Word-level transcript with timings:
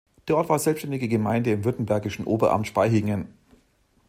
Der 0.27 0.35
Ort 0.35 0.49
war 0.49 0.57
selbstständige 0.57 1.07
Gemeinde 1.07 1.51
im 1.51 1.63
württembergischen 1.63 2.25
Oberamt 2.25 2.65
Spaichingen. 2.65 3.27